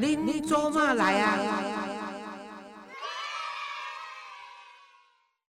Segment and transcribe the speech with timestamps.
[0.00, 1.36] 恁做嘛来啊？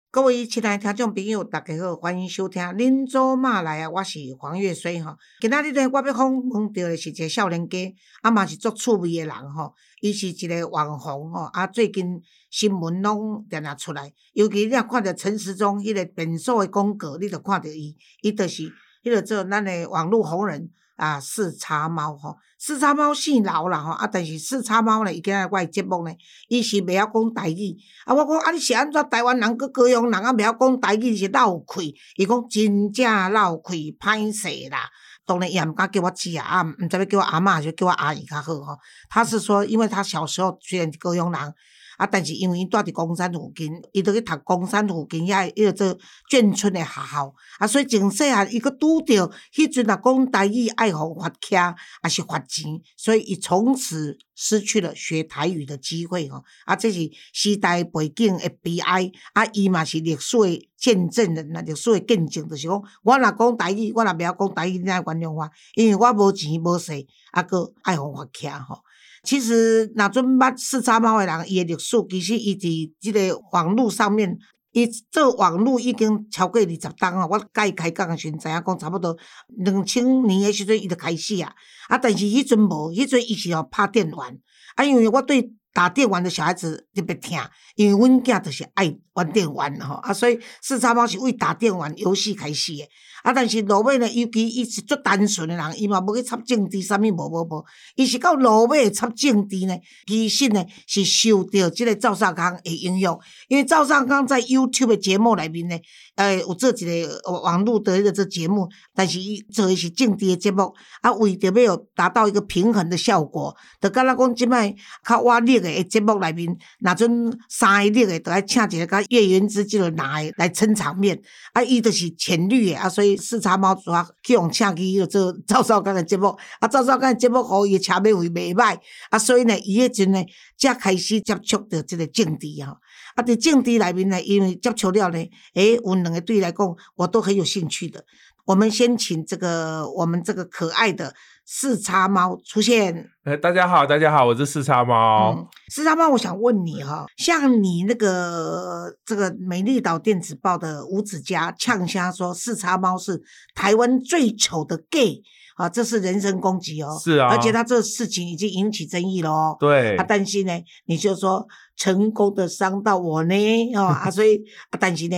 [0.09, 5.17] 各位亲爱的听众朋友，大家好，欢迎收听《恁做嘛来啊》，我是黄月水吼。
[5.41, 9.73] 今仔日呢，我要访问到的是一个少年家，啊嘛是足趣味的人吼。
[9.99, 18.63] 伊是一个网红吼，啊最近新闻拢定定出来，尤其你若看着陈时中迄个变数的广告，你着看着伊，伊着是
[19.03, 20.71] 迄个做咱的网络红人。
[20.97, 26.13] 啊，四叉猫吼，四叉猫姓老啦吼，啊，但是四叉猫呢，伊今日我节目呢，
[26.49, 34.89] 伊是袂晓讲台语，啊，我讲啊，你是安怎台湾人佮高雄人啊，袂晓讲台语是闹气，伊讲真正闹气，歹势啦，
[35.25, 38.77] 当然伊也毋敢叫我姐啊，毋知要叫我阿嬷就叫我阿姨较好吼。
[39.09, 41.53] 他是说，因为他小时候虽然高雄人。
[41.97, 42.07] 啊！
[42.07, 45.97] 但是因为伊住伫公山附近，伊都去读公山附近遐迄个做
[46.29, 56.43] 眷村的学校，啊，所以从细汉伊佫拄着迄阵若讲台语爱互罚卡，也是罚钱，所以伊从此失去了学台语的机会吼。
[56.65, 56.99] 啊，这是
[57.33, 59.11] 时代背景的悲哀。
[59.33, 66.91] 啊，伊嘛是历史的见证人啊，历史的见证，就是讲我若讲台语，我若袂晓讲台语，你爱原谅我，因为我无钱无势，
[67.31, 68.83] 啊，佫爱互罚卡吼。
[69.27, 74.37] 其实，那阵捌四叉猫的人，伊的历史其实伊伫即个网络上面，
[74.71, 77.27] 伊做网络已经超过二十档啊。
[77.27, 79.17] 我甲伊开讲的时阵，知影讲差不多
[79.57, 81.51] 两千年的时阵，伊就开始啊。
[81.89, 84.33] 啊，但是迄阵无，迄阵伊是要拍电玩。
[84.75, 87.37] 啊，因为我对打电玩的小孩子特别疼，
[87.75, 89.95] 因为阮囝就是爱玩电玩吼。
[89.95, 92.87] 啊，所以四叉猫是为打电玩游戏开始的。
[93.27, 93.33] 啊！
[93.33, 99.75] 但是落尾呢，尤其伊是足单纯诶人，伊嘛无去插政治，啥物无无无，伊是到落尾插政治呢，
[100.05, 103.19] 其实呢是受到即个赵少康诶影响，
[103.49, 105.77] 因为赵少康在 YouTube 诶节目内面呢，
[106.15, 114.73] 呃，有做一个网络的一个这节目，但是伊做的是政治诶节目，啊，为着要达到一个平衡的效果，就敢若讲即摆
[115.05, 123.16] 较活力诶节目内面，若阵三个力诶，都爱请一个甲叶元之即个男的来撑场面，啊，伊就是浅绿诶，啊，所以。
[123.17, 126.27] 视察毛主席去用请去做赵少刚的节目，
[126.59, 128.77] 啊，赵少刚的节目好，伊车尾会袂歹，
[129.09, 130.23] 啊，所以呢，伊迄阵呢，
[130.57, 132.77] 才开始接触到即个政治吼，
[133.15, 135.17] 啊，伫政治内面呢，因为接触了呢，
[135.55, 138.05] 诶，有两个对来讲，我都很有兴趣的。
[138.45, 141.13] 我们先请这个我们这个可爱的
[141.49, 143.09] 四叉猫出现。
[143.23, 145.47] 哎，大家好，大家好，我是四叉猫。
[145.69, 153.21] 四叉猫，我想问你哈，像你那个这个美丽岛电子报的吴子嘉呛虾说四叉猫是
[153.55, 155.21] 台湾最丑的 gay
[155.55, 156.99] 啊，这是人身攻击哦。
[157.01, 159.55] 是啊，而且他这事情已经引起争议了哦。
[159.57, 160.51] 对，他担心呢，
[160.87, 161.47] 你就说
[161.77, 165.15] 成功的伤到我呢，哦啊， 所以啊担心呢。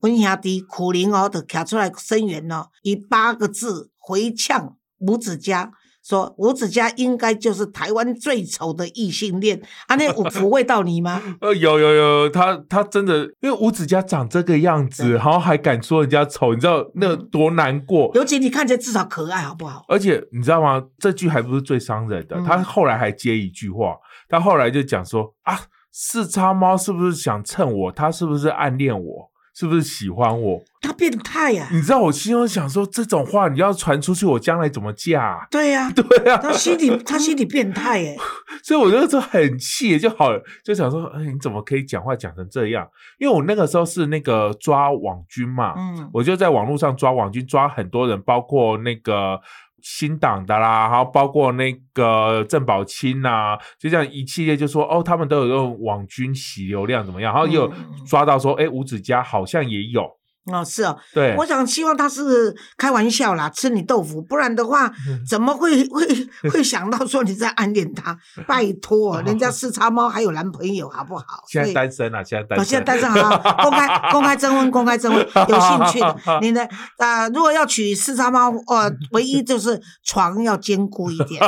[0.00, 4.76] 阮兄弟苦灵哦，就站出来声援哦，以八个字回呛
[5.06, 5.70] 吴子嘉，
[6.02, 11.22] 说吴子嘉应该就是台湾最丑的异性恋，啊，那有抚慰到你吗？
[11.40, 18.10] 呃，有有有，他他真的，因为吴子嘉长这个样子，然后还敢说人家丑，你知道那多难过？
[18.14, 19.84] 尤其你看起来至少可爱，好不好？
[19.88, 20.82] 而且你知道吗？
[20.98, 23.96] 这句还不是最伤人的，他后来还接一句话，
[24.28, 25.58] 他后来就讲说啊，
[25.90, 27.92] 四叉猫是不是想蹭我？
[27.92, 29.31] 他是不是暗恋我？
[29.54, 30.62] 是不是喜欢我？
[30.80, 31.68] 他变态呀！
[31.70, 35.46] 你知道我心中想说这种话，你要传出去，我将来怎么嫁？
[35.50, 38.16] 对呀， 对呀，他心里他心里变态耶！
[38.64, 40.30] 所以我那时候很气，就好
[40.64, 42.88] 就想说，哎，你怎么可以讲话讲成这样？
[43.18, 49.40] 因为我那个时候是那个抓网军嘛，嗯，我就在网络上抓网军，抓很多人，包括那个。
[49.82, 57.34] 新党的啦，然后包括那个郑宝清呐，就这样一系列就说哦，他们都有用网军洗流量怎么样？
[57.34, 57.70] 然后又
[58.06, 60.08] 抓到说，哎，吴子嘉好像也有。
[60.46, 64.92] 哦，是哦，对，我想希望他是开玩笑啦，吃你豆腐，不然的话，
[65.28, 66.04] 怎么会会
[66.50, 68.18] 会想到说你在暗恋他？
[68.48, 71.24] 拜托，人家四叉猫还有男朋友，好不好？
[71.48, 76.66] 现在单身啊，现在单身，现在单身好，公开公开征婚，公开征婚，有兴趣的， 你呢？
[76.98, 81.40] 呃，如果要娶四叉猫，呃，唯一就是床要坚固一点，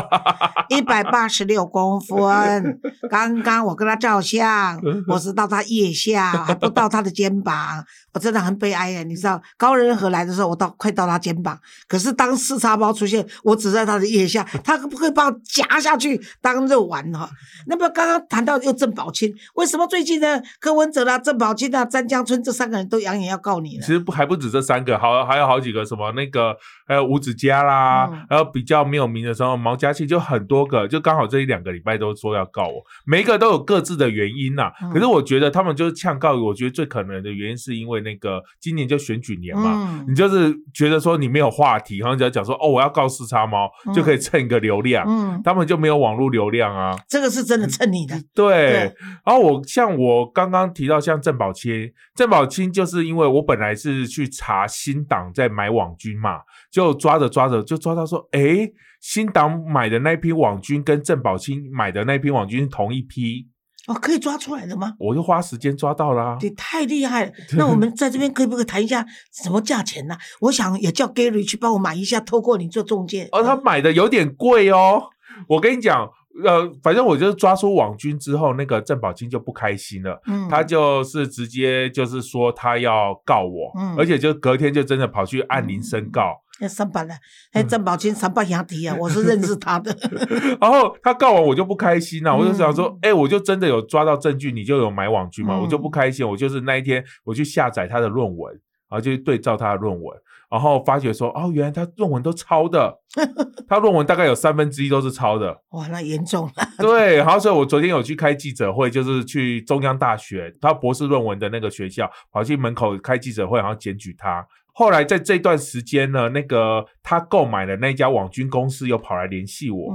[0.69, 2.81] 一百八十六公分。
[3.11, 8.84] 刚刚我跟他照相，我是到他腋下，还不到他的肩膀，我真的很悲哀。
[8.85, 11.59] 哎呀，你知道高人和来的时候，我到快到他肩膀，
[11.89, 17.31] 可是当四叉猫出现，我只在他的腋下，他可不可以把我夹下去当肉丸哈？
[17.67, 20.39] 那么刚刚谈到又郑宝清，为什么最近呢？
[20.61, 23.81] 柯文哲啦、郑宝清啊、詹江村这三个人都扬言要告你呢？
[23.81, 26.55] 其实不还不止这三个，好还有好几个什么那个
[26.87, 34.71] 还有吴子嘉啦，还有比较没有名的时候毛家庆，就很多个，就刚好这一两个礼拜都说要告我，每一个都有各自的原因呐。
[34.93, 38.74] 可是我觉得他们就是呛告，我觉得最可能的原因是因为那个今。
[38.75, 46.99] 今年就选举年嘛，你就是觉得说你没有话题，然后只要讲说哦，我要告四叉猫就可以蹭一个流量，嗯，他们就没有网络流量啊。
[47.09, 48.21] 这个是真的蹭你的。
[48.35, 48.93] 对。
[49.25, 56.41] 然后我像我刚刚提到像郑宝清，郑宝清就是因为我本来是去查新党在买网军嘛，
[56.73, 58.69] 就抓着抓着就抓到说，哎，
[59.01, 63.47] 新党买的那批网军跟郑宝清买的那批网军是同一批。
[63.87, 64.95] 哦，可以抓出来的吗？
[64.99, 66.39] 我就花时间抓到了。
[66.41, 67.33] 你，太厉害了。
[67.59, 70.17] 那我们在这边可以不可以谈一下什么价钱呢？
[70.41, 73.29] 我想也叫 Gary 去帮我买一下，透过你做中介。
[73.33, 75.03] 哦，他买的有点贵哦。
[75.49, 76.09] 我跟你讲，
[76.45, 80.21] 呃，反正我就是抓出网军之后，那个郑宝清就不开心了。
[80.27, 86.41] 嗯，他就是直接就是说他要告我，而且就隔天就真的跑去按铃申告。
[86.61, 87.15] 那三百了，
[87.53, 89.97] 哎，郑宝清三百兄弟啊， 我是认识他的。
[90.61, 96.27] 然后他告完我就不开心了，我就想说，哎，我就真的有抓到证据，你就有买网剧嘛，我就不开心。
[96.27, 98.53] 我就是那一天我去下载他的论文，
[98.89, 100.17] 然后就对照他的论文，
[100.49, 103.01] 然后发觉说，哦，原来他论文都抄的，
[103.69, 105.61] 他论文大概有三分之一都是抄的。
[105.71, 106.53] 哇，那严重了。
[106.79, 114.47] 对，然后所以我昨天有去开记者会，就是去中央大学他博士论文的那个学校，跑去门口开记者会，然后检举他。
[114.77, 119.95] 后来在这段时间呢，那个他购买的那家网军公司又跑来联系我，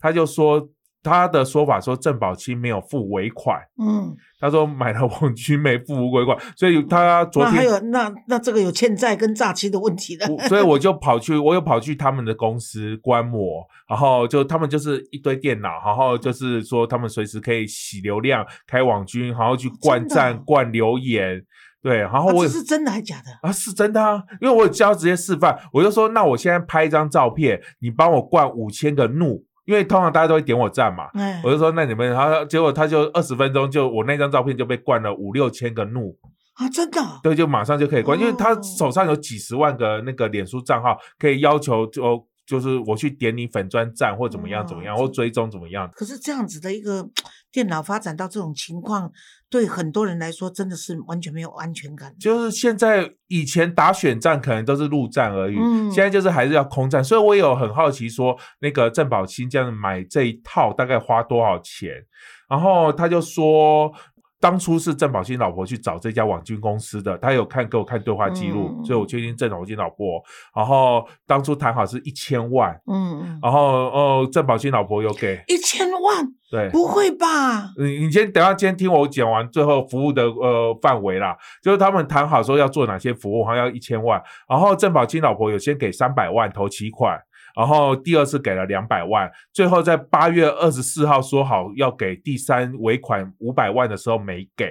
[0.00, 0.68] 他就说
[1.04, 21.40] 他的说法说郑宝清没有付尾款，嗯，他说买了网军没付尾款， 所以他昨天还有那那这个有欠债跟诈欺的问题的，所以我就跑去，我又跑去他们的公司观摩，然后就他们就是一堆电脑，然后就是说他们随时可以洗流量、开网军，然后去灌赞、灌留言。
[21.80, 23.52] 对，然后我是真的还是假的啊？
[23.52, 31.08] 是真的啊，因为我有教直接示范，我就说那我现在拍一张照片，你帮我灌五千个怒，因为通常大家都会点我赞嘛，
[31.44, 36.16] 我就说那你们，然后结果他就二十分钟就我那张照片就被灌了五六千个怒
[36.54, 37.00] 啊，真的？
[37.22, 42.26] 对，就马上就可以灌，因为他手上有几十万个那个脸书账号，可以要求就。
[42.48, 45.86] 就是我去点你粉砖赞或怎么样怎么样或追踪怎么样。
[45.92, 47.06] 可是这样子的一个
[47.52, 49.10] 电脑发展到这种情况，
[49.48, 52.14] 对很多人来说真的是完全没有安全感。
[52.18, 55.56] 就是现在以前打选战可能都是陆战而已，
[55.90, 57.02] 现在就是还是要空战。
[57.02, 61.92] 所以我有很好奇说，那个郑宝清这样买这一套大概花多少钱？
[62.48, 63.92] 然后他就说。
[64.40, 70.22] 当初是郑宝清老婆去找这家网军公司的，他有看给我看对话记录，所以我确定郑宝清老婆。
[70.54, 77.72] 然后当初谈好是一千万，嗯嗯，然后哦，郑宝清老婆有给一千万，对，不会吧？
[77.76, 87.18] 你你先等下，先听我讲完最后服务的呃范围啦，就是他们谈好说要做哪些服务，好像要一千万，然后郑宝清老婆有先给三百万投期款。
[87.56, 94.66] 然后第二次给了两百万，最后在八月二十四号说好要给第三尾款五百万的时候没给，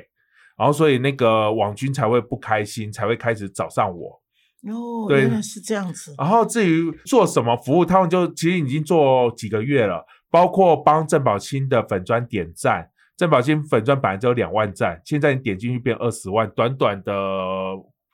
[0.57, 4.21] 然后所以那个网军才会不开心，才会开始找上我。
[4.63, 6.15] 哦，原来是这样子。
[6.17, 17.13] 然后至于做什么服务，他们就其实已经做几个月了，包括帮郑宝清的粉砖点赞，郑宝清粉砖本来只有两万赞，现在你点进去变二十万，短短的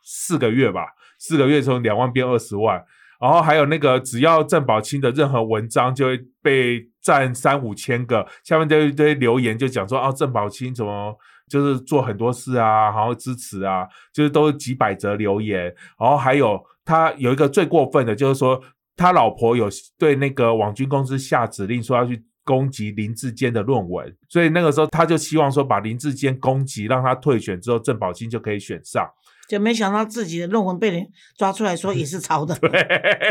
[0.04, 0.88] 四个月吧，
[1.18, 2.84] 四个月从两万变二十万。
[3.24, 11.18] 然后还有那个，只要郑宝清的任何文章就会被赞三五千个，下面就一堆留言就讲说啊，郑宝清怎么
[11.48, 15.74] 就是做很多事啊，然后支持啊，就是都几百则留言。
[15.98, 18.62] 然后还有他有一个最过分的，就是说
[18.98, 29.10] 他老婆有对那个网军公司下指令，说要去攻击林志坚的论文，所以那个时候他就希望说把林志坚攻击，让他退选之后，郑宝清就可以选上。
[29.50, 31.06] 就没想到自己的论文被人
[31.38, 32.58] 抓出来说也是抄的。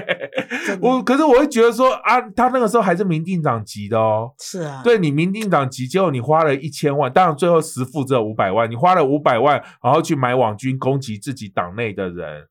[0.81, 4.31] 我可是我会觉得说啊，他那个时候还是民进党籍的哦。
[4.39, 4.83] 是啊。
[4.85, 12.47] 对你民进党籍，结果你花了一千万，当然最后实付只有五百万，你花了五百万，然后去买网军攻击自己党内的人。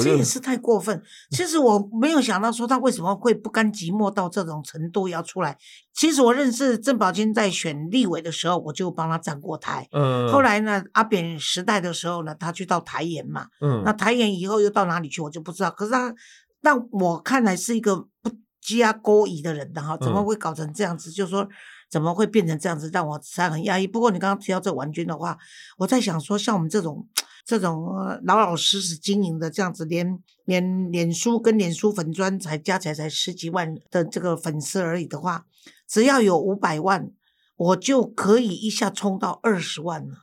[0.00, 1.00] 这也是太过分。
[1.30, 5.56] 其实我没有想到说他为什么会不甘寂寞到这种程度要出来。
[5.94, 9.88] 其实我认识郑宝金在选立委的时候，我就帮他站过台。
[9.92, 10.28] 嗯。
[10.32, 13.46] 后来呢，阿扁时代的时候呢，他去到台研嘛。
[13.60, 13.82] 嗯。
[13.84, 15.70] 那台研以后又到哪里去，我就不知道。
[15.70, 16.12] 可是他，
[16.60, 21.12] 但我看来是一个不加勾引的人的哈，怎么会搞成这样子？
[21.12, 21.48] 就是说，
[21.88, 23.86] 怎么会变成这样子，让我实在很压抑。
[23.86, 25.38] 不过你刚刚提到这王军的话，
[25.78, 27.06] 我在想说，像我们这种。
[27.46, 35.44] 这种老老实实经营的这样子，连连脸书跟脸书粉砖才加起来才十几万的这个粉丝而已的话，
[35.88, 37.08] 只要有五百万，
[37.56, 40.16] 我就可以一下冲到二十万了。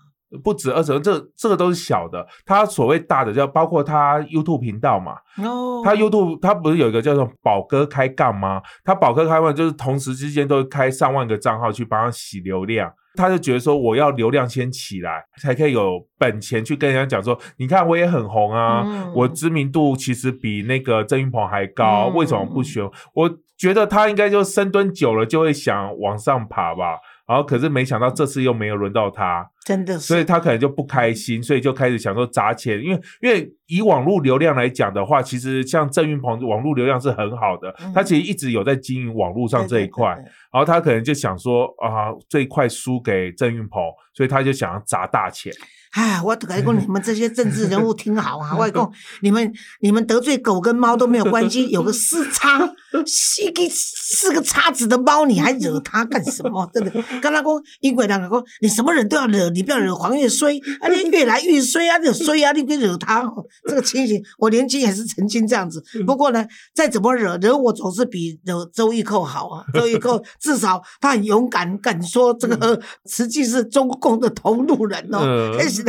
[0.44, 2.28] 不止二十万，这这个都是小的。
[2.46, 5.14] 他所谓大的，叫包括他 YouTube 频道嘛。
[5.38, 5.82] 哦。
[5.86, 8.62] 他 YouTube 他不是有一个叫做宝哥开杠吗？
[8.84, 12.92] 他宝哥开杠就是同时之间都开上万个账号去帮他洗流量。
[13.16, 22.84] 他就觉得说我要流量先起来，才可以有本钱去跟人家讲说，你看我也很红啊，我知名度其实比那个郑云鹏还高，为什么不选？
[23.14, 26.98] 我觉得他应该就深蹲久了就会想往上爬吧。
[27.26, 40.10] 然后可是没想到这次又没有轮到他，真的，所以他可能就不开心，所以就开始想说砸钱，因为因为以网络流量来讲的话，其实像郑云鹏网络流量是很好的，他其实一直有在经营网络上这一块，
[40.52, 43.82] 然后他可能就想说啊这一块输给郑云鹏，
[44.14, 45.54] 所以他就想要砸大钱。
[45.94, 48.58] 哎，我跟你讲，你们这些政治人物 听好啊！
[48.58, 48.92] 外公，
[49.22, 52.68] 你们你们得罪狗跟猫都没有关系，有个四叉，
[53.06, 56.68] 四个四个叉子的猫，你还惹他干什么？
[56.74, 56.90] 真的，
[57.22, 57.46] 跟他讲，
[57.82, 63.24] 英国人讲，你什么人都要惹，你不要惹黄月 衰，啊，你越来越衰啊，你衰啊，你别惹他。
[63.68, 65.84] 这个情形，我年轻也是曾经这样子。
[66.06, 69.66] 不过呢，再怎么惹，惹我总是比惹周玉蔻好啊。
[69.74, 75.56] 周玉蔻至少他很勇敢，敢说这个实际是中共的同路人哦。
[75.58, 75.84] 但是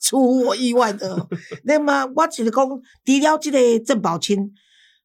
[0.00, 1.26] 出乎我意外的，
[1.64, 4.52] 那么我只是讲，除了这个郑宝清，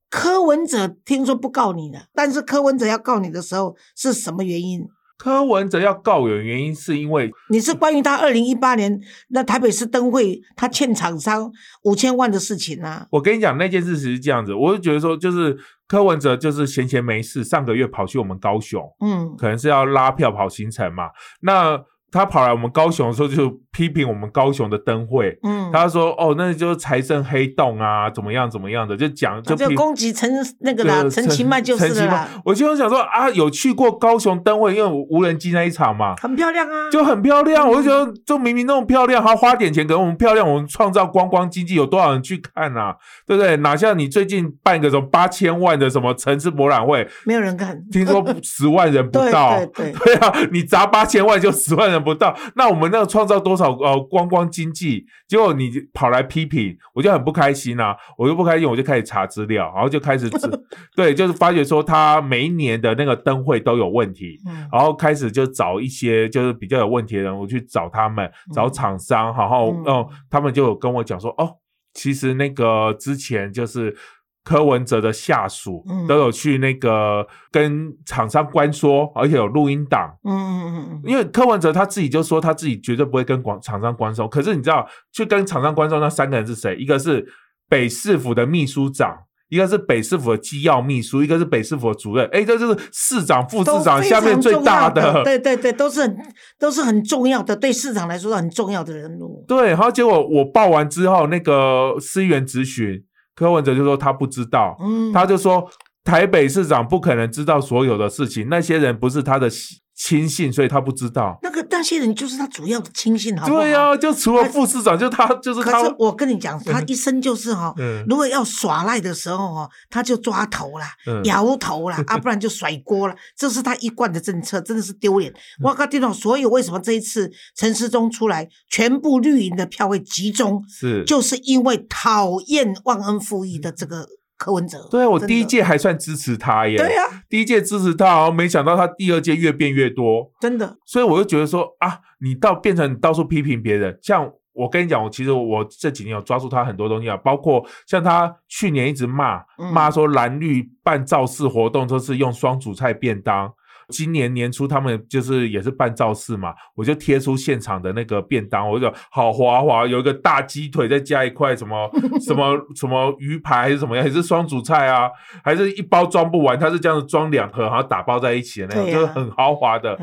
[0.09, 4.87] 柯文哲听说不告你了，但是柯文哲要告你的时候是什么原因？
[5.17, 11.51] 柯文哲要告我的原因是因为你是关于他二零一八年那台北市灯会他欠厂商
[11.83, 13.07] 五千万的事情啊。
[13.11, 21.09] 我跟你讲那件事是这样子，我就觉得说就是柯文哲就是闲闲没事，上个月跑去我们高雄，嗯，可能是要拉票跑行程嘛，
[21.41, 21.79] 那。
[22.15, 25.37] 他跑来我们高雄的时候，就批评我们高雄的灯会。
[25.43, 37.67] 嗯，他说：“哦，那就是财政黑洞啊，怎么样怎么样的，就讲就攻击陈那个啦，陈其迈就是啦。”我就想说啊，有去过高雄灯会，因为无人机那一场嘛，很漂亮啊，就很漂亮。
[37.67, 42.95] 我就觉得，就明明那么漂亮，还花点钱给我们漂亮，我们创造观光经济，有多少人去看啊？
[43.25, 43.57] 对不对？
[43.57, 49.57] 哪像你最近办个什么八千万的什么城市博览会，没有人看，听说十万人不到。
[49.73, 52.03] 对对对啊，你砸八千万就十万人。
[52.03, 55.05] 不到，那我们那个创造多少呃观光经济？
[55.27, 57.95] 结果你跑来批评，我就很不开心呐。
[58.17, 60.29] 我就不开心，我就开始查资料，然后就开始
[60.95, 64.37] 对，就是发觉说他每一年的那个灯会都有问题，
[64.71, 71.57] 然后开始就找一些就是比较有问题的人，我去找他们，找厂商，然后哦，他们就有跟我讲说，哦，
[71.93, 73.95] 其实那个之前就是。
[74.43, 80.13] 柯文哲的下属都有去那个跟厂商关说，而且有录音档。
[80.23, 81.01] 嗯嗯嗯嗯。
[81.05, 86.75] 因为柯文哲他自己就说他自己绝对不会跟广厂商关说，可是你知道去跟厂商关说那三个人是谁？
[86.75, 87.25] 一个是
[87.69, 92.27] 北市府的秘书长，一个是北市府的机要秘书，一个是北市府的主任。
[92.33, 95.23] 哎，这就是市长、副市长下面最大的。
[95.23, 96.17] 对对对，都是很
[96.59, 99.45] 都是很重要的，对市长来说很重要的人物。
[99.47, 103.05] 对，然后结果我报完之后，那个司员咨询。
[103.35, 104.77] 柯文哲就说他不知道，
[105.13, 105.69] 他就说
[106.03, 109.49] 台北市长不可能知道所有的事情，那些人不是他的。
[109.95, 113.61] 亲信，所以他不知道那个那些人就是他主要的亲信，好不好？
[113.61, 115.71] 对呀，就除了副市长，就他就是他。
[115.71, 117.73] 可是我跟你讲，他一生就是哈，
[118.07, 120.87] 如果要耍赖的时候哈，他就抓头啦，
[121.25, 125.31] 摇头啦， 啊，不然就甩锅了，这是他一贯的政策，真的是丢脸。
[125.61, 134.07] 我靠，听懂所有为什么这一次陈时中出来，全部绿营的票会集中，是就是因为讨厌忘恩负义的这个。
[134.43, 136.75] 柯文哲，对啊，我第一届还算支持他耶。
[136.75, 140.75] 对呀，第一届支持他，然后没想到他第二届越变越多，真的。
[140.85, 153.49] 所以我就觉得说啊，你到变成到处批评别人，像我跟你讲，我其实我这几年有抓住他很多东西啊，包括像他去年一直骂骂说蓝绿办造势活动都是用双主菜便当。
[153.89, 161.89] 今年年初他们就是也是办造势嘛，我就贴出现场的那个便当，我就好滑滑，有一个大鸡腿，再加一块什么
[162.21, 165.09] 什么什么鱼排还是什么样，还是双主菜啊，
[165.43, 169.97] 还是一包装不完，它是这样子装两盒，然后打包在一起的那种，就是很豪华的。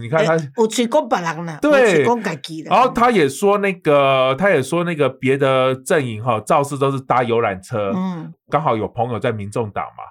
[0.00, 2.04] 你看他，我去过别人了，对，
[2.62, 2.70] 的。
[2.70, 10.04] 然后他也说那个，他也说那个别的阵营哈，造势都是搭游览车，嗯，刚好有朋友在民众党嘛。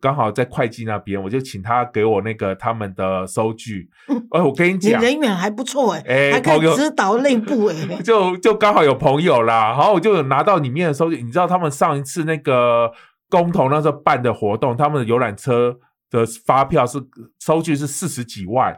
[0.00, 3.88] 刚好在会计那边，我就请他给我那个他们的收据。
[4.32, 11.22] 哎，我跟你讲，人缘还不错哎，还可以指导内部哎， 就就刚好有朋友啦，然后我就有拿到里面的收据。
[11.22, 12.90] 你知道他们上一次那个
[13.30, 15.78] 公投那时候办的活动，他们的游览车
[16.10, 16.98] 的发票是
[17.38, 18.76] 收据是四十几万，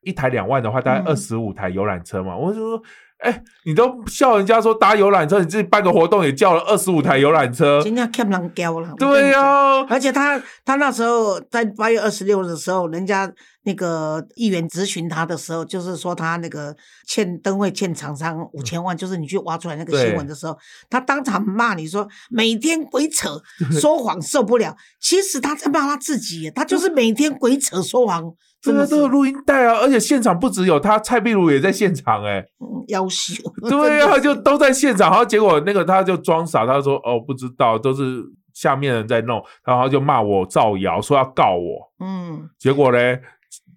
[0.00, 2.34] 一台两万的话，大概二十五台游览车嘛。
[2.34, 2.82] 我就说。
[3.18, 8.92] 哎，你都笑人家说搭游览车，你自己办个活动也叫了二十五台游览车，今天看不人交了。
[8.98, 13.32] 对呀，而且他他那时候在八月二十六的时候，人家
[13.64, 16.76] 那个议员咨询他的时候，就是说他那个
[17.08, 20.56] 欠灯会欠厂商五千万，就是你去挖出来那个新闻的时候，
[20.90, 23.40] 他当场骂你说每天鬼扯
[23.80, 24.76] 说谎受不了。
[25.00, 28.30] 其实他在骂他自己，他就是每天鬼扯说谎。
[28.66, 32.44] 真的都有录音带啊，而且现场不只有他，蔡壁如也在现场哎，
[32.88, 33.34] 要羞。
[33.68, 41.92] 对啊，就都在现场，然后结果那个他就装傻，他说哦不知道，都是下面人在弄，然后就骂我造谣，说要告我。
[42.04, 42.98] 嗯，结果呢？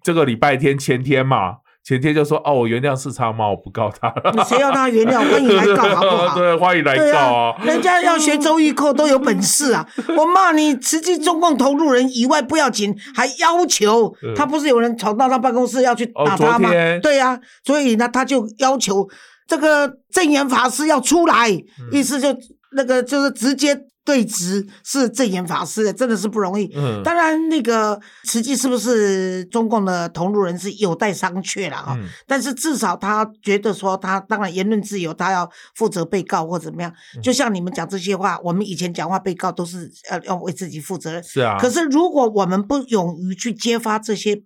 [0.02, 4.44] 这个礼拜天前天嘛，前天就说哦，我原谅四叉猫，我不告他了。
[4.44, 5.18] 谁要他原谅？
[5.18, 6.34] 欢迎来告，好不好？
[6.38, 7.56] 对，欢迎来告啊！
[7.64, 9.86] 人家要学周易课都有本事啊！
[10.16, 16.70] 我骂你，实际中共投入人以外不要紧，还要求他不是有人闯到他办公室要去打他吗？
[17.02, 19.08] 对呀，所以呢，他就要求
[19.48, 21.48] 这个正言法师要出来，
[21.90, 22.28] 意思就
[22.76, 23.86] 那个就是直接。
[24.04, 26.70] 对质是正言法师，真的是不容易。
[26.74, 31.96] 嗯，当然那个实际是不是中共的同路人是有待商榷了哈。
[32.26, 36.92] 但是至少他觉得说，他当然言论自由，他要负责被告或怎么样。
[37.22, 41.22] 就像你们讲这些话，我们以前讲话被告都是要要为自己负责任。
[41.22, 41.58] 是啊。
[41.60, 44.42] 可是如果我们不勇于去揭发这些。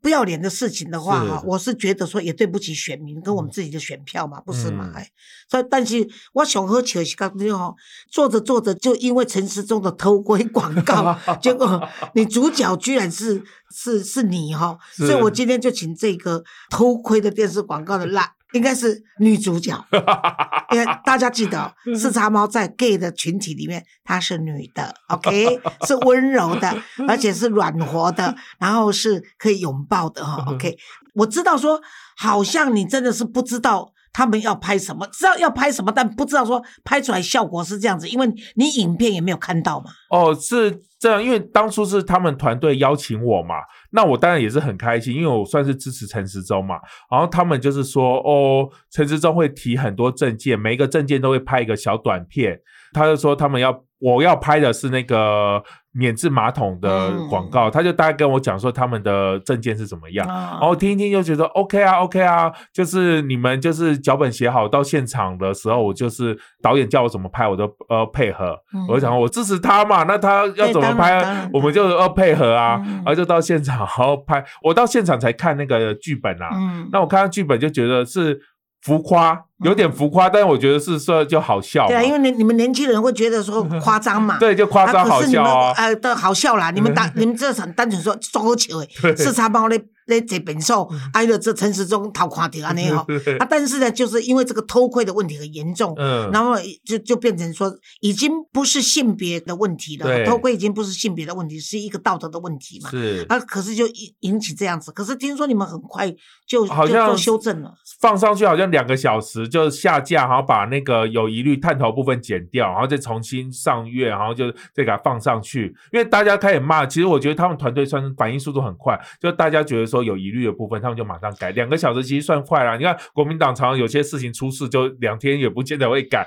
[0.00, 4.92] 不要脸的事情的话，哈，我是觉得说也对不起选民跟我们自己的选票嘛，不是嘛？
[4.94, 5.10] 哎，
[5.50, 7.74] 所以但是我想喝酒是刚刚哈，
[8.10, 13.42] 做着做着就因为陈时中的偷窥广告， 结果你主角居然是
[13.74, 18.35] 是是你哈，所以我今天就请这个偷窥的电视广告的辣。
[18.52, 19.84] 应该是女主角，
[20.72, 30.76] 因为大家记得 四叉猫在 gay 的群体里面，她是女的， OK，是温柔的，而且是软和的，然后是可以拥抱的哈，OK。
[31.14, 31.80] 我知道说，
[32.16, 39.90] 好像你真的是不知道他们要拍什么，知道要拍什么，但不知道说拍出来效果是这样子，因为你影片也没有看到嘛。
[40.08, 43.56] 哦，是这样，因为当初是他们团队邀请我嘛。
[43.90, 46.76] 那我当然也是很开心，因为我算是支持陈时中嘛。
[47.10, 52.58] 然后他们就是说，哦，陈时中会提很多证件，每一个证件都会拍一个小短片。
[52.94, 55.62] 他就说他们要，我要拍的是那个。
[55.96, 68.56] 免治马桶的广告，他就大概跟我讲说他们的证件是怎么样，然后听一听就觉得 OK 啊 OK 啊，就是你们就是脚本写好到现场的时候，我就是导演叫我怎么拍，我都呃配合。
[68.88, 74.44] 我就想我支持他嘛，那他要怎么拍，我们就要配合啊，然后就到现场然后拍。
[74.62, 76.50] 我到现场才看那个剧本啊，
[76.92, 78.40] 那我看到剧本就觉得是。
[78.82, 81.86] 浮夸有点浮夸，但是我觉得是说就好笑。
[81.86, 84.38] 对啊，因为你你们年轻人会觉得说 夸张嘛。
[84.38, 85.72] 对，就夸张好笑啊。
[85.76, 89.82] 呃，的好笑啦，你们单 你们这很单纯说足球诶，四叉猫咧。
[90.06, 93.04] 咧这本数挨着这陈时中偷看到安尼吼，
[93.40, 97.68] 啊，但是呢，就是因为这个偷窥的问题很严重，嗯，然后就就变成说，
[98.00, 106.08] 已经不是性别的问题了，偷窥已经不是性别的问题，是一个道德的问题嘛，是啊，可是就引引起这样子，可是听说你们很快
[106.46, 120.06] 就好像做修正了，放上去好像两个小时就下架，然后把那个有疑虑探头部分剪掉，然后再重新上月，然后就再给它放上去，因为大家开始骂，其实我觉得他们团队算反应速度很快，就大家觉得说。
[120.06, 121.50] 有疑虑的部分，他们就马上改。
[121.50, 122.78] 两个小时其实算快了。
[122.78, 126.24] 你看国民党常常有些事情出事，就两天也不见得会改。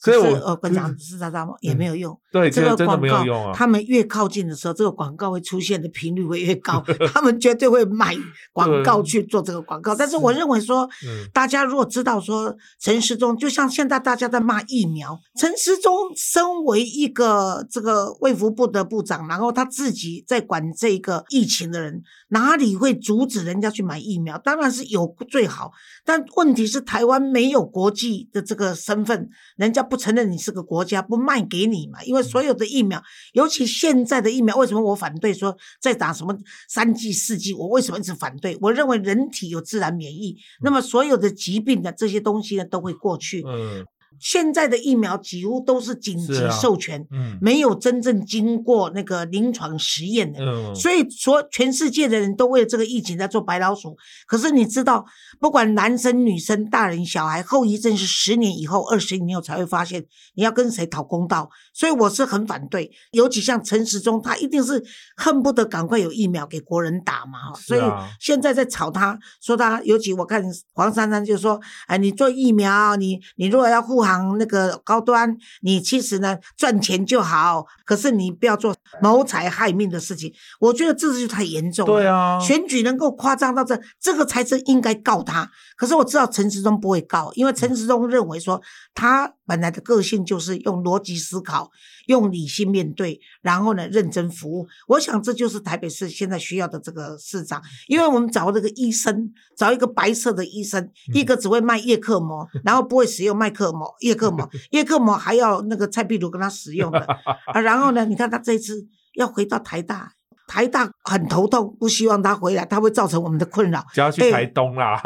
[0.00, 2.18] 所以，我我跟你讲，是渣渣吗也没有用。
[2.32, 3.52] 对，这个真的没有用啊。
[3.54, 6.82] 他们越靠近的时候，这个广告会出现的频率会越高。
[7.14, 8.16] 他们绝对会买
[8.52, 9.94] 广告去做这个广告。
[9.94, 10.88] 但是，我认为说，
[11.32, 23.00] 大家如果知道说陈时中，就像现在大家在骂疫苗，陈时中身为一个这个卫福部的部长，然后他自己在管这个疫情的人，哪里会？
[23.00, 25.72] 阻止人家去买疫苗，当然是有最好，
[26.04, 32.02] 但问题是台湾没有国际的这个身份，人家不承认你是个国家，不卖给你嘛。
[32.04, 36.36] 因为所有的疫苗，尤其现在的疫苗，为什么我反对说在打什么
[36.68, 37.54] 三剂四剂？
[37.54, 38.56] 我为什么一直反对？
[38.60, 43.42] 我认为人体有自然免疫，那么所有的疾病的这些东西呢，都会过去。
[43.44, 43.86] 嗯。
[44.20, 53.96] 现在的疫苗几乎都是紧急授权，嗯没有真正经过那个临床实验的，所以说全世界的人都为了这个疫情在做白老鼠。
[54.26, 55.06] 可是你知道，
[55.40, 60.04] 不管男生女生、大人小孩，后遗症是十年以后、二十年以后才会发现。
[60.34, 61.48] 你要跟谁讨公道？
[61.72, 62.90] 所以我是很反对。
[63.12, 64.84] 尤其像陈时中，他一定是
[65.16, 67.54] 恨不得赶快有疫苗给国人打嘛。
[67.54, 67.80] 所以
[68.20, 80.32] 现在在吵他，说他，尤其我看黄珊珊就说：“哎，你做疫苗，你你如果要护航。”那个高端，你其实呢赚钱就好，可是你不要做谋财害命的事情。
[80.60, 81.94] 我觉得这就太严重了。
[81.94, 85.50] 对啊，选举能够夸张到这，这个才是应该告他。
[85.80, 88.60] 可是我知道陈时中不会告，因为陈时中认为说
[88.94, 89.32] 他。
[89.50, 91.68] 本来的个性就是用逻辑思考，
[92.06, 94.64] 用理性面对，然后呢认真服务。
[94.86, 107.00] 我想这就是台北市现在需要的这个市长，因为我们找这个医生，找一个白色的医生，一个只会卖叶克膜，然后不会使用麦克膜、叶克膜， 叶克膜还要那个蔡壁如跟他使用的
[107.52, 107.60] 啊。
[107.60, 110.12] 然后呢，你看他这次要回到台大。
[110.50, 113.86] 台大很头痛，不希望他回来，他会造成我们的困扰。
[113.94, 115.00] 就要去台东啦。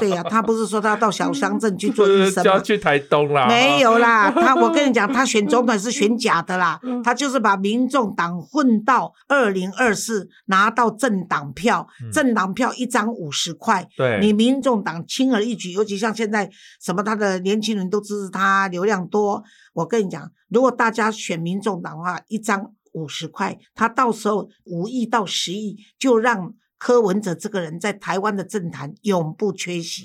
[0.00, 3.46] 对呀，他不是说他要到小乡镇去做医生就要去台东啦。
[3.46, 13.86] 没有啦，他我跟你讲，他选总统是选假的啦，他就是把民众党混到二零二四，拿到政党票，政党票一张五十块。
[13.98, 16.48] 对，你民众党轻而易举，尤其像现在
[16.80, 19.44] 什么他的年轻人都支持他，流量多。
[19.74, 22.70] 我跟你讲，如果大家选民众党的话，一张。
[22.94, 30.02] 五十块，他到时候五亿到十亿，就让柯文哲这个人在台湾的政坛永不缺席，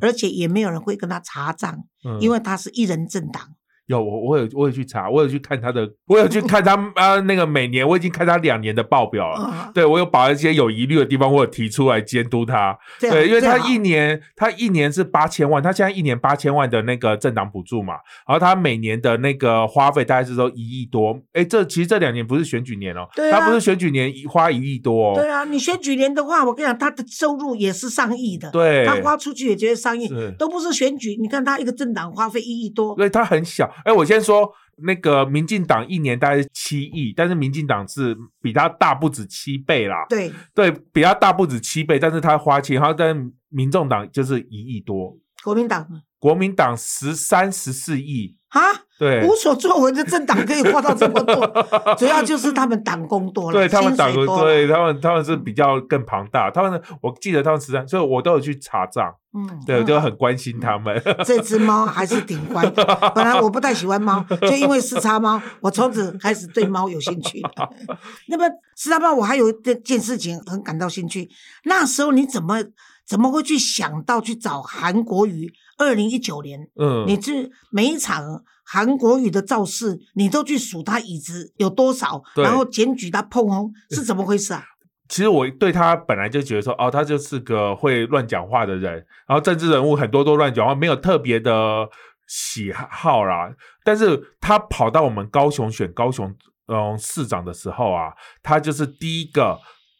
[0.00, 1.84] 而且也没有人会跟他查账，
[2.20, 3.54] 因为他是一人政党。
[3.88, 9.72] 有我，我有，我有去查，我有去看他的，我有去看他 啊，那个每年我已经看他两年的报表了。
[9.72, 12.78] 对我有把一些有疑虑的地方，我有提出来监督他。
[13.00, 17.94] 对，因为他一年，他一年是八千万，他现在一年八千万的那个政党补助嘛，
[18.26, 21.18] 然后他每年的那个花费大概是说一亿多。
[21.32, 25.14] 哎，这其实这两年不是选举年哦，他不是选举年花一亿多。
[25.14, 28.50] 对啊，你选举年的话，我跟你讲，他的收入也是上亿的。
[28.50, 31.16] 对，他花出去也觉得上亿，都不是选举。
[31.18, 33.66] 你看他一个政党花费一亿多，对他很小。
[33.84, 40.06] 哎，我先说那个民进党一年大概是七亿，但是民进党是比他大不止七倍啦。
[40.08, 45.86] 对对，比他大不止七倍，但是他花钱，然后但民众党就是一亿多，国民党
[46.18, 48.60] 国民党十三十四亿啊。
[48.98, 56.50] 对，无所作为的政党可以花到这么多，主要就是他们党工多了， 对他们党工，对他们他们是比较更庞大。
[56.50, 59.14] 他们我记得他们十三，所以我都有去查账。
[59.34, 61.00] 嗯，对，我就很关心他们。
[61.24, 62.84] 这只猫还是挺乖的。
[63.14, 67.40] 本来我不太喜欢猫，就因为四叉猫，我从此开始对猫有兴趣。
[68.26, 71.28] 那么四叉猫，我还有一件事情很感到兴趣。
[71.66, 72.64] 那时候你怎么
[73.06, 75.52] 怎么会去想到去找韩国瑜？
[75.78, 78.44] 二零一九年，嗯，你去每一场。
[78.70, 84.62] 韩国语的造势，你都去数他椅子有多少，然后检举他碰轰，是怎么回事啊？
[85.08, 88.92] 其实我对他本来就觉得说，哦，他就是个会乱讲话的人，
[89.26, 91.88] 然后政治人物很多都乱讲话，没有特别的
[92.26, 93.50] 喜好啦。
[93.82, 96.30] 但是他跑到我们高雄选高雄
[96.66, 98.12] 嗯市长的时候啊，
[98.42, 99.58] 他就是第一个。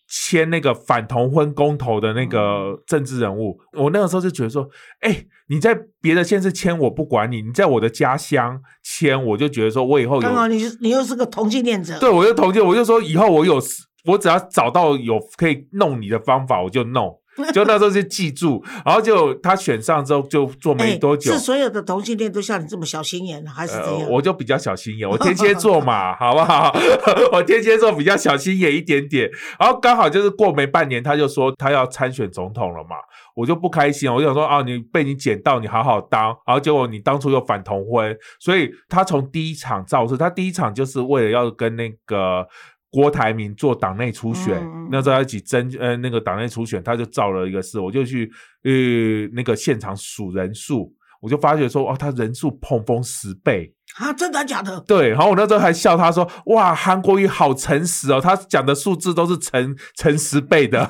[0.09, 4.69] 签那个反同婚公投的那个政治人物，我那个时候就觉得说，
[5.01, 13.61] 哎，你在别的县市签我不管你，你在我的家乡签，我就觉得说我以后刚好你你又是个同性恋者，对我就同性，我就说以后我有
[14.07, 17.15] 我只要找到有可以弄你的方法，我就弄。
[17.55, 21.33] 就那时候就记住，然后就他选上之后就做没多久。
[21.33, 24.11] 是所有的同性恋都像你这么小心眼，还是怎样？
[24.11, 26.75] 我就比较小心眼，我 天蝎座嘛，好不好？
[27.33, 29.31] 我天蝎座比较小心眼一点点。
[29.59, 32.97] 然后刚好就是过没半年，他就说他要参选总统了嘛，
[33.35, 36.27] 我就不开心，我就想说啊，你被你捡到，你好好当。
[36.47, 42.47] 然后结果你当初又反同婚，所以他从第一场造势，他第一场就是为了要跟那个。
[42.91, 48.31] 郭台铭做党内初选，那时候一起争呃那个党内初选，他就造了一个事，我就去
[48.65, 48.71] 呃
[49.35, 54.81] 那个现场数人数，我就发觉说哦，他人数碰风十倍啊，真的假的？
[54.87, 60.79] 对，然后我那时候还笑他说哇，韩国瑜好诚实哦，他讲的数字都是乘乘十倍的，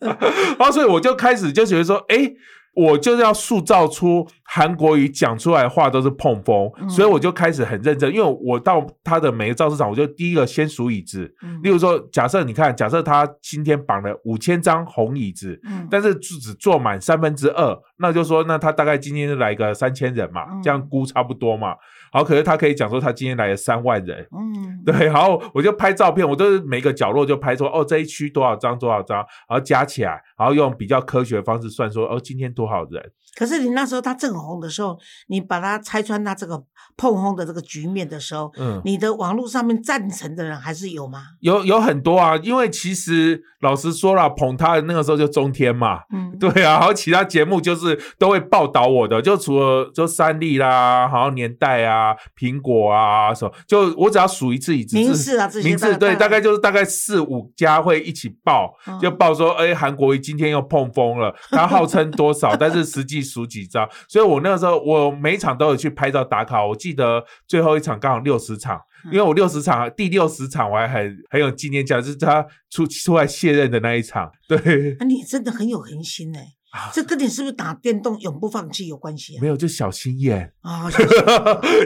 [0.00, 2.32] 然后所以我就开始就觉得说，哎。
[2.76, 11.34] 我就是要塑造出韩国语讲出来的话都是碰风，所以我就开始很认真，因为我到他的每个造势场，我就第一个先数椅子。
[11.62, 15.58] 例如说，假设你看，假设他今天绑了五千张红椅子，
[15.90, 21.74] 但是只只坐满三分之二，那就说那他大概今天来个三千人嘛，这样估差不多嘛。
[22.12, 33.12] 好，可是他可以讲说他今天来了三万人，嗯，对，然后我就拍照片，我都是每个角落就拍说，哦，这一区多少张多少张，然后加起来，然后用比较科学的方式算说，哦，今天多少人。
[33.36, 36.64] 可是你那时候他正红的时候，你把他拆穿他这个
[36.96, 41.22] 碰轰的这个局面的时候，嗯，你的网络上面赞成的人还是有吗？
[41.40, 63.25] 有有很多啊，因为其实老实说了，捧他的那个时候就中天嘛，嗯， 对啊，然后其他节目就是都会报道我的，就除了就三立啦，好像年代啊、苹果啊什么，就我只要数一次一次，名字啊这些，名字对，大概就是大概四五家会一起报，就报说，哎，韩国瑜今天又碰风了，他号称多少，但是实际。
[63.26, 66.64] 数几张，所以我那个时候我每场都有去拍照打卡。
[66.64, 74.30] 我记得最后一场刚好六十场，因为我六十场第六十场我还很很有纪念价，就是他出出来卸任的那一场。
[74.48, 76.55] 对，那你真的很有恒心哎。
[76.92, 79.40] 这跟你是不是打电动永不放弃有关系啊？
[79.40, 80.90] 没有，就小心眼 啊，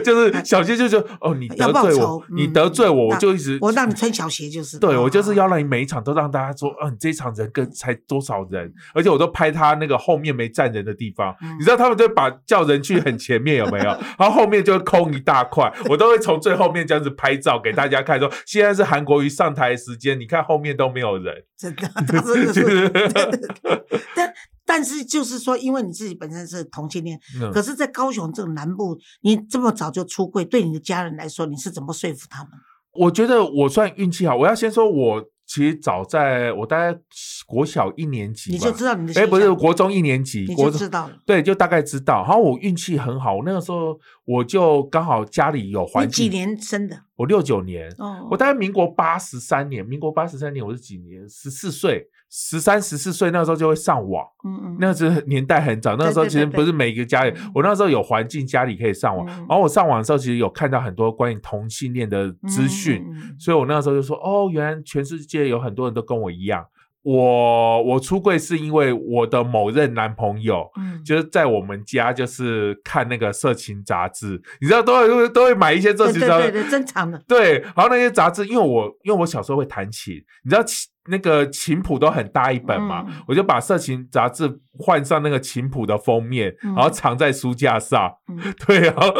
[0.03, 4.79] 就是小心就就哦，你得罪我，你得罪我，我就一直我让你穿小鞋就是。
[4.79, 13.85] 对，我就是要让你每一场都让大家说，哦，你这一场人跟才多少人，而且我都拍他那个后面没站人的地方，你知道他们就把叫人去很前面有没有？
[14.17, 22.91] 然后后面就空一大块，我都会从最后面这样子拍照给大家看，说现在是韩国瑜上台时间，你看后面都没有人，真的，真的是。
[24.15, 24.33] 但
[24.73, 27.19] 但是就是说，因为你自己本身是同性恋，
[27.53, 32.51] 可是，在高雄这个南部，你这么早就出柜，对你的家人来说，你是怎么说服他们？
[32.93, 34.37] 我觉得我算运气好。
[34.37, 36.97] 我要先说，我其实早在我大概
[37.45, 41.17] 国小一年级，你就知道你的哎，不是国中一年级，你就知道了。
[41.25, 42.23] 对，就大概知道。
[42.25, 46.29] 然后我运气很好，我那个时候我就刚好家里有环境。
[46.29, 46.97] 几年生的？
[47.17, 47.93] 我六九年。
[47.97, 51.27] 哦，我大概民国八十三年，民国八十三年我是几年？
[51.27, 52.07] 十四岁。
[52.33, 63.05] 十三十四岁那时候就会上网，嗯嗯，那时候年代很早，那个时候其实不是每一个家里，我那时候有环境家里可以上网，然后我上网的时候其实有看到很多关于同性恋的资讯，
[63.37, 66.65] 所以我那个时候就说，哦，原来全世界有很多人都跟我一样。
[67.03, 77.21] 我我出柜是因为我的某任男朋友，嗯，就是在我们家就是看那个色情杂志，你知道都会都会买一些色情杂志，对对，正常的。
[77.27, 80.13] 对，然后那些杂志，因为我因为我小时候会弹琴，
[80.45, 80.90] 你知道琴。
[81.11, 88.09] 那个琴谱都很大一本嘛，我就把色情杂志换上那个琴谱的封面，然后藏在书架上。
[88.65, 89.11] 对，然后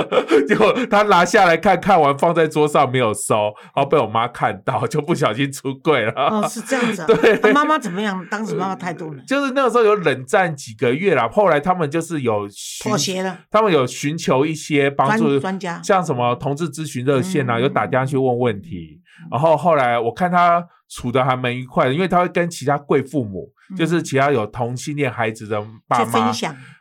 [0.47, 6.13] 结果他拿下来看看完放在桌上没有收，然后被我妈看到，就不小心出柜了。
[6.15, 7.05] 哦， 是这样子。
[7.05, 8.25] 对，妈妈怎么样？
[8.31, 9.21] 当时妈妈态度呢？
[9.27, 12.47] 就是那个时候有冷战几个月了，后来他们就是有
[12.81, 19.01] 妥协了，他们有寻求一些帮助专家，像什么同志咨询热线啊，有打电话去问问题。
[19.29, 20.65] 然后后来我看他。
[20.93, 26.33] 处的还蛮愉快的，因为他会跟其他贵父母，就是其他有同性恋孩子的爸妈，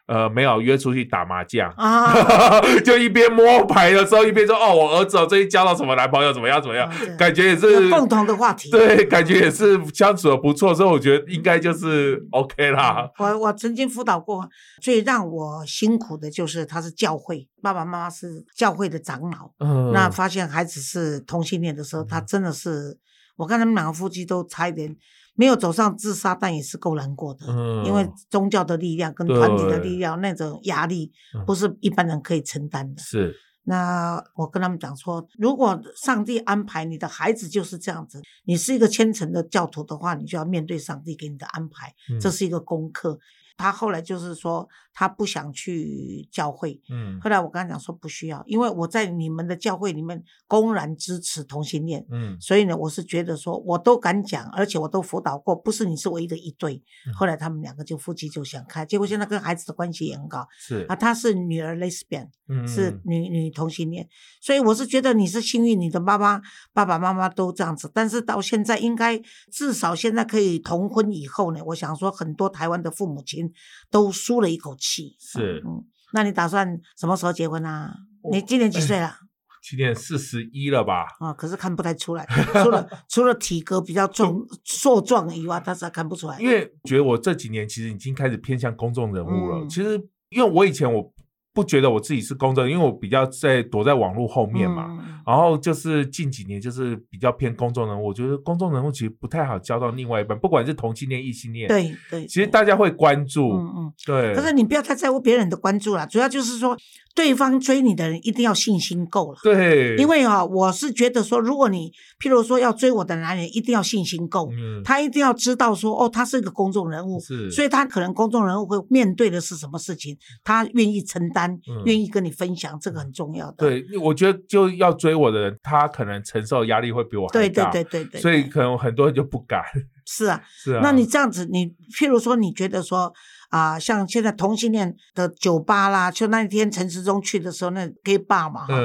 [0.07, 1.71] 呃，没有约出去打麻将。
[1.77, 2.13] 啊，
[2.85, 13.09] 就一边摸牌的时候，一边说哦，我儿子哦，最近交到什么男朋友，怎么样怎么样，感觉也是共同的话题，对，感觉也是相处的不错，所以我觉得应该就是 OK 啦。
[13.19, 14.49] 我我曾经辅导过，
[14.83, 22.99] 最让我辛苦的就是他是教会爸爸妈妈是教会的长老，嗯，那发现孩子是同性恋的时候，他真的是。
[23.41, 24.95] 我看他们两个夫妻都差一点
[25.35, 27.47] 没有走上自杀，但也是够难过的。
[27.49, 31.11] 嗯，因为宗教的力量跟团体的力量，那种压力
[31.47, 33.01] 不是一般人可以承担的。
[33.01, 33.35] 是。
[33.65, 43.19] 那我跟他们讲说，如果上帝安排你的孩子就是这样子，你是一个虔诚的教徒的话，你就要面对上帝给你的安排，这是一个功课。
[43.61, 46.81] 他后来就是说，他不想去教会。
[46.89, 52.07] 嗯，后来我跟他讲说，不需要，因为我在你们的教会里面公然支持同性恋。
[52.11, 56.83] 嗯，所以呢，我是觉得说，我都敢讲，而且我都辅导过，不是你是唯一的一对。
[57.15, 60.47] 后来他们两个就夫妻就想开，结果现在跟孩子的关系也很好。
[60.59, 64.09] 是啊，他是女儿 lesbian，嗯是女女同性恋，
[64.41, 66.41] 所以我是觉得你是幸运，你的妈妈
[66.73, 67.91] 爸爸妈妈都这样子。
[67.93, 69.21] 但是到现在，应该
[69.53, 73.50] 至少现在可以同婚以后呢，我想说，很多台湾的父母亲。
[73.91, 75.17] 都舒了一口气。
[75.19, 77.95] 是，嗯，那你打算什么时候结婚啊？
[78.33, 79.15] 你今年几岁 了？
[79.63, 81.07] 今年四十一了吧？
[81.21, 82.27] 啊，可是看不太出来，
[82.63, 84.35] 除了除了体格比较壮
[84.65, 86.41] 硕壮以外，他是看不出来。
[86.41, 89.67] 因为觉得我这几年其实已经开始偏向公众人物了。
[89.69, 89.99] 其实，
[90.31, 91.13] 因为我以前我。
[91.53, 94.89] 不觉得我自己是公众，因为我比较在躲在网络后面嘛。
[95.27, 101.69] 然后就是近几年就是比较偏公众人物，我觉得公众人物其实不太好交到另外一半，不管是同性恋、异性恋。
[101.69, 104.35] 对对，其实大家会关注，嗯嗯，对。
[104.35, 106.77] 可是你不要太在乎别人的关注啦，主要就是说。
[107.15, 123.57] 对方追你的人一定要信心够了，对，因为啊，我是觉得说，如果你譬如说要追我的男人，一定要信心够，嗯，他一定要知道说，哦，他是一个公众人物，是，所以他可能公众人物会面对的是什么事情，他愿意承担，愿意跟你分享，这个很重要的。
[123.59, 129.63] 对，我觉得就要追我的人，他可能承受压力会比我还大，对对对对对，所以可能很多人就不敢。
[130.11, 133.13] 是啊，是啊，那你这样子，你譬如说，你觉得说。
[133.51, 138.77] 啊，像现在同性恋的酒吧啦，就那天陈时中去的时候，那 gay bar 嘛，哈，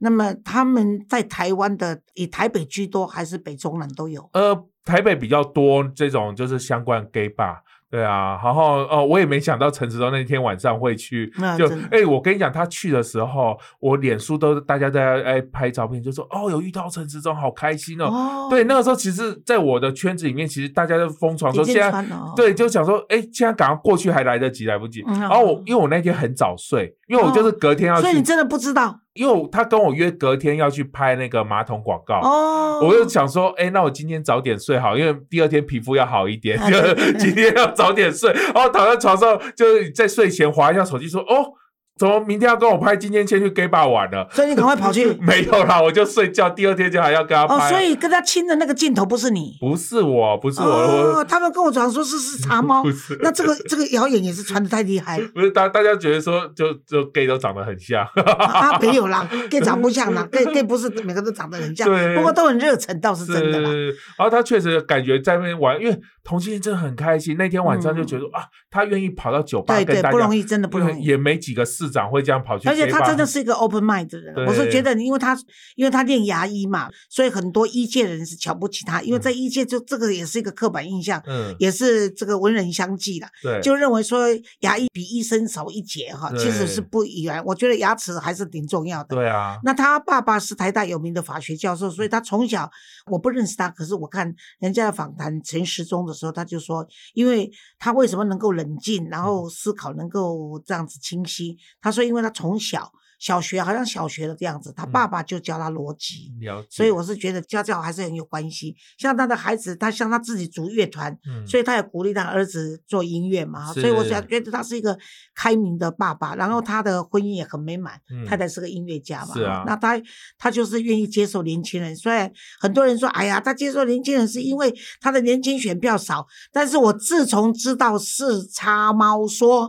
[0.00, 4.28] 那么他们在台湾的以台北居多，还是北中南都有？
[4.32, 7.58] 呃，台北比较多这种就是相关 gay bar。
[7.90, 18.46] 对啊，然后哦，我也没想到陈时中那天晚上会去，就哎，我跟你讲，他去的时候，我脸书都大家在哎拍照片，就说哦，有遇到陈时中，好开心哦。
[18.50, 22.04] 对，那个时候其实，在我的圈子里面，其实大家都疯传说现在，
[22.36, 25.02] 对，就想说，哎，现在赶快过去还来得及，来不及。
[25.06, 29.00] 然后我因为我那天很早睡，因为我就是隔天要去，所以你真的不知道。
[29.18, 41.57] 因为他跟我约隔天要去拍那个马桶广告，哦，我就想说，哎，那我今天早点睡好，因为第二天皮肤要好一点，就 今天要早点睡，然后躺在床上，就在睡前划一下手机，说，哦。
[41.98, 42.96] 怎么明天要跟我拍？
[42.96, 45.06] 今天先去 gay bar 玩了，所以你赶快跑去。
[45.20, 46.48] 没有啦，我就睡觉。
[46.48, 47.54] 第二天就还要跟他拍。
[47.54, 49.56] 哦，所以跟他亲的那个镜头不是你？
[49.60, 50.66] 不是我，不是我。
[50.66, 52.82] 哦，他们跟我讲说是是茶猫。
[52.84, 53.18] 不是。
[53.20, 55.20] 那这个这个谣言也是传的太厉害。
[55.34, 58.06] 不是大大家觉得说就就 gay 都长得很像。
[58.14, 61.88] 啊， 没有啦，gay 长不像啦，gay gay 不是每个都长得很像。
[61.88, 62.14] 对。
[62.14, 63.70] 不过都很热忱，倒是真的啦。
[64.16, 65.98] 然后他确实感觉在那边玩，因为。
[66.24, 72.68] 同性恋真的很开心，那天晚上就觉得啊，他愿意跑到酒吧，对对，不容易，真的不容易，也没几个市长会这样跑去。
[72.68, 75.36] 而且他真的是一个 open mind 的人，我是觉得，因为他
[75.74, 84.26] 因为他练牙医嘛，所以很多医界人是瞧不起他，因为在医界就这个也是一个刻板印象，嗯，也是这个文人相忌的，对，就认为说
[84.60, 87.42] 牙医比医生少一截哈，其实是不一样。
[87.44, 89.16] 我觉得牙齿还是挺重要的。
[89.16, 92.70] 对啊，那他爸爸是台大有名的法学教授，所以他从小
[93.06, 96.86] 我不认识他，可是我看人家的访谈陈时中的时候，他就说。
[97.14, 101.56] 因为他为什么能够冷静，然后思考能够这样子清晰？
[101.80, 102.92] 他说，因为他从小。
[103.20, 106.30] 小学好像小学的这样子，他爸爸就教他逻辑，
[106.70, 108.76] 所以我是觉得家教还是很有关系。
[108.96, 113.72] 像他的孩子，他像他自己组乐团，所以他也鼓励他儿子做音乐嘛。
[113.72, 114.96] 所以我想觉得他是一个
[115.34, 119.34] 开明的爸爸，然后他的婚姻也很美满，太太是个音乐家嘛。
[119.34, 120.00] 是啊，那他
[120.38, 121.96] 他就是愿意接受年轻人。
[121.96, 129.68] 虽然很多人说，哎呀，他接受年轻人是因为他的年轻选票少，但是我自从知道四叉猫说。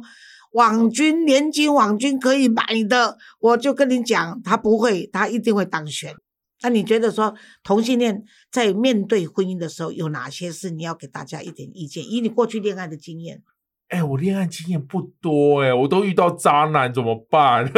[0.52, 6.14] 网军年金网军可以买的，我就跟你讲，他不会，他一定会当选。
[6.62, 7.34] 那你觉得说
[7.64, 12.04] 同性恋在面对婚姻的时候，有哪些事你要给大家一点意见？
[12.04, 13.42] 以你过去恋爱的经验，
[13.88, 17.64] 哎，我恋爱经验不多，哎，我都遇到渣男，怎么办？
[17.72, 17.74] 真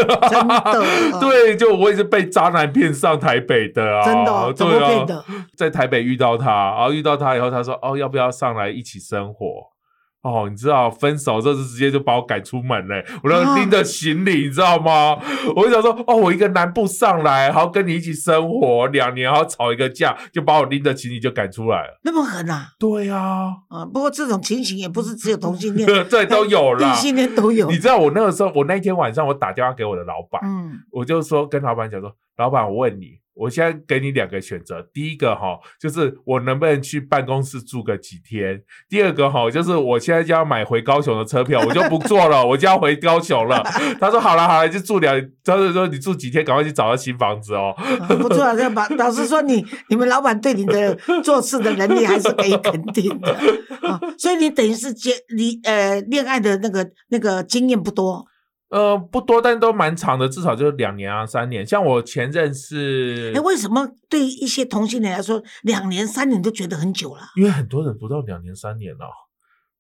[0.48, 0.74] 的，
[1.22, 5.26] 对，就我也是被渣男骗上台北的啊，真的，怎么骗的？
[5.56, 9.71] 在台北遇到他，然后遇到他以后，他说，哦，要不要上来一起生活？
[10.24, 15.18] 哦，你知道分手这次直接就把我赶出门嘞，我都拎着行李，你知道吗？
[15.56, 22.68] 我就想说，哦，我一个南部上来，然后跟你一起生活两年，然后吵一个架，就把我拎着行李就赶出来了，那么狠啊？
[22.78, 23.18] 对呀，
[23.70, 27.72] 啊，不过这种情形也不是只有同性恋， 对，都有了，异性恋都有。
[27.72, 33.21] 你知道我那个时候，我那天晚上我打电话给我的老板，嗯，我就说跟老板讲说，老板，我问你。
[33.42, 43.64] 我现在给你两个选择，第一个哈，就是我能不能去办公室住个几天；第二个哈，就是我现在就要买回高雄的车票，我就不做了，我就要回高雄了。
[44.00, 47.74] 他说好了好了，就住两，他就说你住几天，赶快去找到新房子哦。
[48.20, 53.34] 不错啊，这把老实说，你你们老板对你的 做事的能力还是可以肯定的
[53.82, 54.00] 啊。
[54.20, 58.28] 所以你等于是结你呃恋爱的那个那个经验不多。
[58.72, 61.68] 呃，不多，但都蛮长的，至少就是两年啊，三年。
[61.68, 67.22] 像我前任是，哎，为什么对一些同性恋来说，两年、三年都觉得很久了？
[67.36, 69.06] 因为很多人不到两年、三年哦。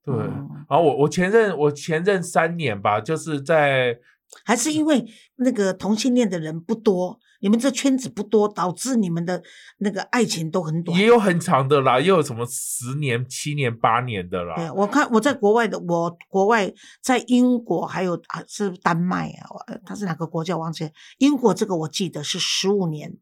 [0.04, 3.98] 对，然后我我前任我前任三年吧，就是在，
[4.44, 5.06] 还是因为
[5.38, 7.18] 那个同性恋的人不多。
[7.42, 9.44] 你们这圈子不多，导致你们的
[9.80, 10.98] 那个爱情都很短。
[10.98, 14.56] 也有很长的啦，也有什么十年、七年、八年的啦。
[14.56, 19.50] 对，我看我在国外的，我国外在英国还有啊是丹麦啊，
[19.86, 20.90] 他是哪个国家忘记？
[21.18, 23.18] 英国这个我记得是十五年。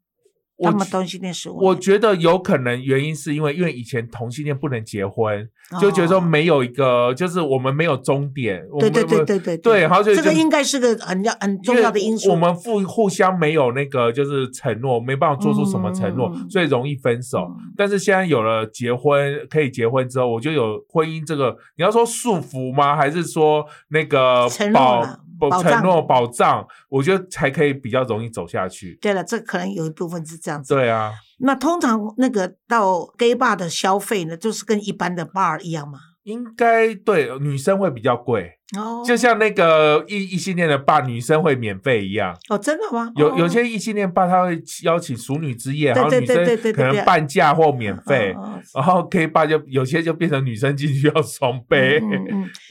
[0.61, 5.47] 他们同性恋十五，我觉得有可能原因是因为，因为以前同性恋不能结婚，
[5.79, 8.61] 就觉得说没有一个，就是我们没有终点。
[8.79, 12.31] 对对对对对对，然后就这个应该是个很要很重要的因素。
[12.31, 17.49] 我们互互相没有那个就是承诺，没办法做出什么承诺，所以容易分手。
[17.77, 22.95] 但是现在有了结婚，可以结婚之后，我就有婚姻这个，你要说束缚吗？
[22.95, 25.01] 还是说那个保？
[25.01, 25.19] 保
[25.61, 28.97] 承诺保障，我觉得才可以比较容易走下去。
[29.01, 30.73] 对了，这可能有一部分是这样子。
[30.73, 35.99] 对啊，那通常那个到 gay bar 的消费呢，就是跟一般的 bar 一样吗？
[36.29, 38.51] 应该对，女生会比较贵。
[38.77, 43.11] 哦，就像那个异异性恋的爸，女生会免费一样哦，真的吗？
[43.15, 48.35] 有有些异性恋爸他会邀请熟女之夜，然后女生可能半价或免费，
[48.75, 51.99] 然后 K 爸就有些就变成女生进去要双倍。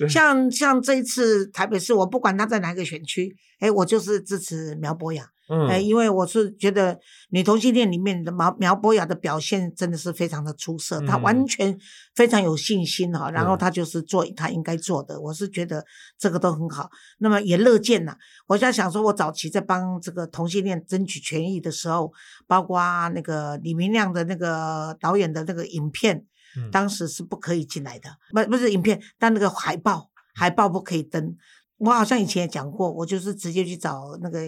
[0.09, 5.25] 像像这一次台北市，我不管他在哪个选区，哎，我就是支持苗博雅。
[5.69, 6.99] 哎，因为我是觉得
[7.31, 11.79] 女同性恋里面的苗苗博雅的表现真的是非常的出色，她完全
[12.15, 15.85] 非常有信心哈，然后她就是做她应该做的，我是觉得
[16.19, 16.91] 这个都很好。
[17.19, 18.15] 那么也乐见呐，
[18.47, 22.13] 我在想说，我早期在帮这个同性恋争取权益的时候，
[22.47, 22.79] 包括
[23.15, 26.27] 那个李明亮的那个导演的那个影片，
[26.71, 31.35] 当时是不可以进来的，不不是影片，但那个海报海报不可以登。
[31.79, 34.41] 我好像以前也讲过，我就是直接去找那个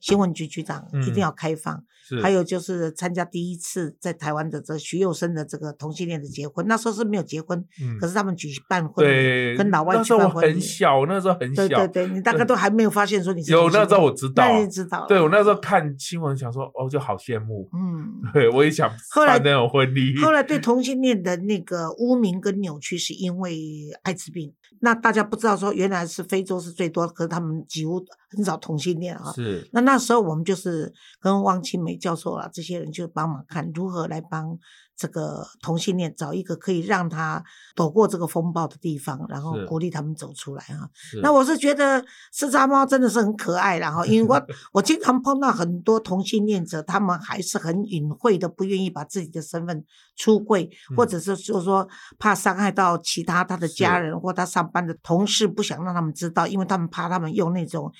[0.00, 1.82] 新闻局局长，一定要开放。
[2.22, 7.60] 还有就是参加第一次在台湾的这徐佑生的这个同性恋的结婚，那时候是没有结婚，
[8.00, 10.52] 可是他们举办婚礼，跟老外举办婚礼。
[10.52, 11.66] 很小，那时候很小。
[11.66, 13.50] 对对对，你大概都还没有发现说你是。
[13.50, 15.04] 有那时候我知道，那你知道。
[15.08, 17.68] 对我那时候看新闻，想说哦，就好羡慕。
[17.72, 20.16] 嗯，对我也想办那种婚礼。
[20.18, 23.58] 后来对同性恋的那个污名跟扭曲，是因为
[24.04, 24.54] 艾滋病。
[24.80, 29.32] 那大家不知道说，原来是非洲是最多，可是他们几乎很少同性恋啊。
[29.32, 29.68] 是。
[29.72, 34.56] 那那时候我们就是跟汪清美教授啊这些人就帮忙看如何来帮
[34.96, 37.44] 这个同性恋找一个可以让他
[37.74, 40.88] 躲过这个风暴的地方，然后鼓励他们走出来啊。
[41.22, 49.84] 那我是觉得四叉猫真的是很可爱，然后因为我 我经常碰到很多同性恋者，他们还是很隐晦的，不愿意把自己的身份
[50.16, 51.86] 出柜，或者是就是说
[52.18, 57.92] 怕伤害到其他他的家人或他上班的同事，不想让他们知道，因为他们怕他们用那种。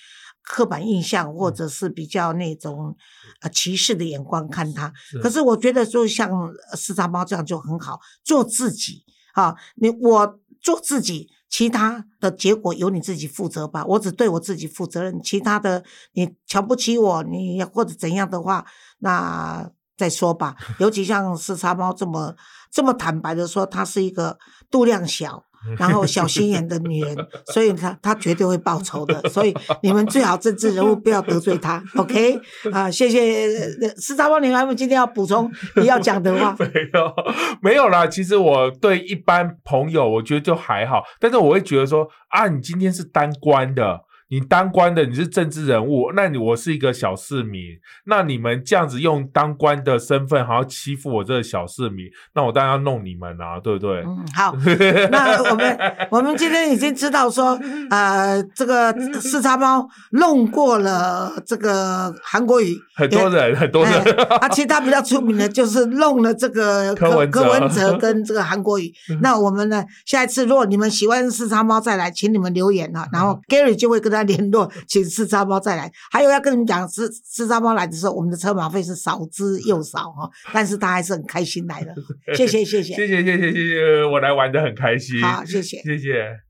[0.47, 2.97] 刻板印象，或者是比较那种
[3.40, 6.30] 呃歧视的眼光看他，可是我觉得就像
[6.74, 9.57] 四叉猫这样就很好，做自己啊！
[9.74, 13.84] 你我做自己，其他的结果由你自己负责吧。
[13.84, 15.82] 我只对我自己负责任，其他的
[16.12, 18.64] 你瞧不起我，你或者怎样的话，
[19.01, 20.55] 那再说吧。
[20.78, 22.36] 尤其像四叉猫这么
[22.70, 24.38] 这么坦白的说，他是一个
[24.70, 25.45] 度量小。
[25.78, 29.28] 然后小心眼的女人，所以她她绝对会报仇的。
[29.28, 32.40] 所以你们最好政治人物不要得罪她，OK？
[32.72, 33.48] 啊，谢谢
[33.96, 36.54] 四大帮，你们今天要补充你要讲的话？
[36.60, 37.14] 没有，
[37.62, 38.06] 没有啦。
[38.06, 44.05] 其实我对一般朋友，我觉得就还好，但是我会觉得说啊，你今天是当官的。
[44.29, 47.62] 你当官的，你是政治人物，那你我是一个小市民，
[48.07, 54.03] 那你们这样子用当官的身份，还要欺负我这个小市民，那我当然要弄你们啊，对不对？
[54.05, 54.53] 嗯，好，
[55.12, 55.79] 那我们
[56.11, 57.57] 我们今天已经知道说，
[57.91, 63.93] 呃，这个四叉猫弄过了这个韩国语，很多人很多人，
[64.41, 68.93] 啊，其他比较出名的就是弄了这个柯柯文哲跟这个韩国语。
[69.22, 74.15] 那我们呢，下一次如果你们喜欢四叉猫再来，请你们留言啊，然后 Gary 就会跟他。
[74.24, 75.90] 联络，请吃沙包再来。
[76.10, 81.94] 还有要跟你们讲，吃吃沙包来的时候，我们的车马费是少之又少哈， 但是他还是很开心来的。
[82.36, 85.20] 谢谢谢谢谢谢谢谢谢谢，我来玩的很开心。
[85.22, 86.45] 好，谢谢谢谢。